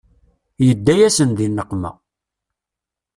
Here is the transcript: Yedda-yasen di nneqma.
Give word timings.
Yedda-yasen 0.65 1.31
di 1.37 1.47
nneqma. 1.49 1.91